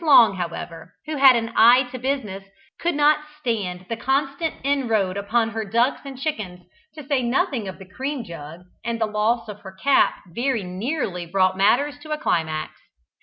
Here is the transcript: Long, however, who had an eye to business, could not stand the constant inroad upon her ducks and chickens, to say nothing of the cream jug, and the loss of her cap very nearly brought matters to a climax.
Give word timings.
Long, 0.03 0.33
however, 0.35 0.95
who 1.05 1.17
had 1.17 1.35
an 1.35 1.53
eye 1.55 1.83
to 1.91 1.99
business, 1.99 2.43
could 2.79 2.95
not 2.95 3.19
stand 3.39 3.85
the 3.87 3.95
constant 3.95 4.55
inroad 4.63 5.15
upon 5.15 5.51
her 5.51 5.63
ducks 5.63 6.01
and 6.03 6.19
chickens, 6.19 6.65
to 6.95 7.05
say 7.05 7.21
nothing 7.21 7.67
of 7.67 7.77
the 7.77 7.87
cream 7.87 8.23
jug, 8.23 8.61
and 8.83 8.99
the 8.99 9.05
loss 9.05 9.47
of 9.47 9.59
her 9.59 9.73
cap 9.79 10.23
very 10.27 10.63
nearly 10.63 11.27
brought 11.27 11.55
matters 11.55 11.99
to 11.99 12.09
a 12.09 12.17
climax. 12.17 12.71